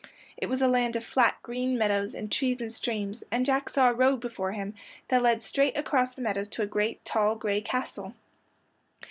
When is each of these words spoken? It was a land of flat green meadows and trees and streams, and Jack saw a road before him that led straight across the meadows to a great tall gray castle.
It 0.35 0.47
was 0.47 0.63
a 0.63 0.67
land 0.67 0.95
of 0.95 1.03
flat 1.03 1.37
green 1.43 1.77
meadows 1.77 2.15
and 2.15 2.31
trees 2.31 2.59
and 2.59 2.73
streams, 2.73 3.23
and 3.29 3.45
Jack 3.45 3.69
saw 3.69 3.91
a 3.91 3.93
road 3.93 4.19
before 4.19 4.51
him 4.51 4.73
that 5.09 5.21
led 5.21 5.43
straight 5.43 5.77
across 5.77 6.15
the 6.15 6.23
meadows 6.23 6.47
to 6.57 6.63
a 6.63 6.65
great 6.65 7.05
tall 7.05 7.35
gray 7.35 7.61
castle. 7.61 8.15